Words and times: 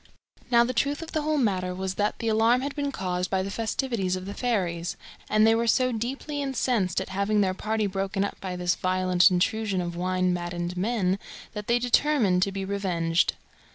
Now 0.49 0.63
the 0.63 0.73
truth 0.73 1.03
of 1.03 1.11
the 1.11 1.21
whole 1.21 1.37
matter 1.37 1.75
was 1.75 1.93
that 1.93 2.17
the 2.17 2.27
alarm 2.27 2.61
had 2.61 2.73
been 2.75 2.91
caused 2.91 3.29
by 3.29 3.43
the 3.43 3.51
festivities 3.51 4.15
of 4.15 4.25
the 4.25 4.33
fairies, 4.33 4.97
and 5.29 5.45
they 5.45 5.53
were 5.53 5.67
so 5.67 5.91
deeply 5.91 6.41
incensed 6.41 6.99
at 6.99 7.09
having 7.09 7.41
their 7.41 7.53
party 7.53 7.85
broken 7.85 8.23
up 8.23 8.41
by 8.41 8.55
this 8.55 8.73
violent 8.73 9.29
intrusion 9.29 9.79
of 9.79 9.95
wine 9.95 10.33
maddened 10.33 10.75
men 10.75 11.19
that 11.53 11.67
they 11.67 11.77
determined 11.77 12.41
to 12.41 12.51
be 12.51 12.65
revenged. 12.65 13.35